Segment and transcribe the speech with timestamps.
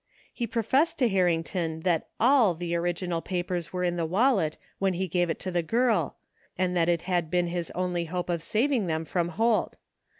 [0.33, 5.07] He professed to Harrington that all the original papers were in the wallet when he
[5.07, 6.15] gave it to the girl,
[6.57, 9.77] and that it had been his only hope of saving them from Holt.